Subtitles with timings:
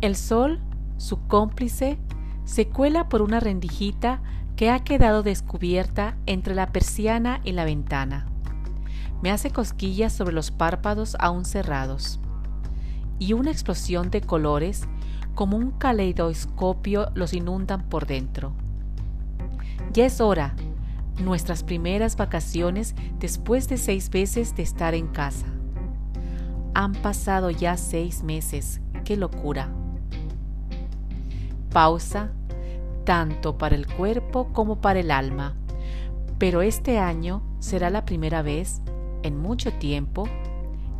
[0.00, 0.60] El sol,
[0.96, 1.98] su cómplice,
[2.44, 4.22] se cuela por una rendijita
[4.56, 8.26] que ha quedado descubierta entre la persiana y la ventana.
[9.22, 12.18] Me hace cosquillas sobre los párpados aún cerrados.
[13.18, 14.88] Y una explosión de colores,
[15.34, 18.54] como un caleidoscopio, los inundan por dentro.
[19.92, 20.56] Ya es hora,
[21.22, 25.46] nuestras primeras vacaciones después de seis veces de estar en casa.
[26.72, 29.70] Han pasado ya seis meses, qué locura.
[31.70, 32.30] Pausa,
[33.04, 35.54] tanto para el cuerpo como para el alma,
[36.38, 38.82] pero este año será la primera vez
[39.22, 40.28] en mucho tiempo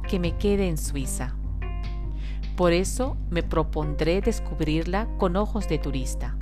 [0.09, 1.35] que me quede en Suiza.
[2.57, 6.37] Por eso me propondré descubrirla con ojos de turista.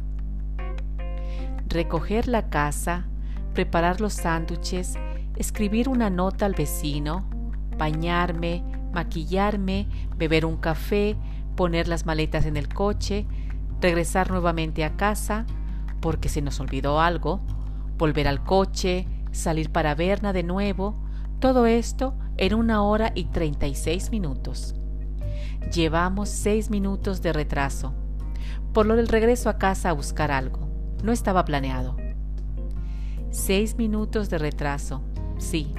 [1.69, 3.07] Recoger la casa,
[3.55, 4.95] preparar los sándwiches,
[5.37, 7.25] escribir una nota al vecino,
[7.77, 11.17] bañarme, maquillarme, beber un café,
[11.55, 13.27] poner las maletas en el coche,
[13.81, 15.47] regresar nuevamente a casa
[16.01, 17.41] porque se nos olvidó algo,
[17.97, 20.97] volver al coche, salir para Berna de nuevo,
[21.41, 24.75] todo esto en una hora y 36 minutos.
[25.73, 27.95] Llevamos seis minutos de retraso,
[28.73, 30.69] por lo del regreso a casa a buscar algo.
[31.03, 31.97] No estaba planeado.
[33.31, 35.03] Seis minutos de retraso,
[35.37, 35.75] sí.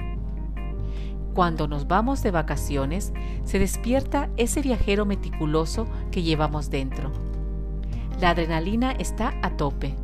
[1.34, 3.12] Cuando nos vamos de vacaciones,
[3.44, 7.10] se despierta ese viajero meticuloso que llevamos dentro.
[8.20, 9.94] La adrenalina está a tope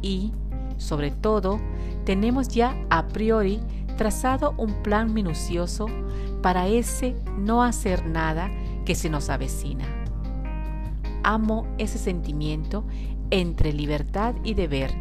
[0.00, 0.32] y,
[0.78, 1.60] sobre todo,
[2.04, 3.60] tenemos ya a priori
[3.96, 5.86] trazado un plan minucioso
[6.42, 8.50] para ese no hacer nada
[8.84, 9.84] que se nos avecina.
[11.22, 12.84] Amo ese sentimiento
[13.30, 14.92] entre libertad y deber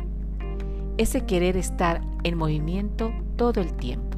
[0.97, 4.10] ese querer estar en movimiento todo el tiempo.